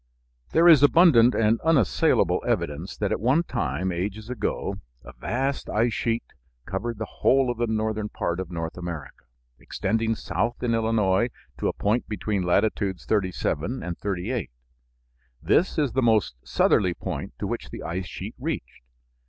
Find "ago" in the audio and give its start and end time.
4.31-4.77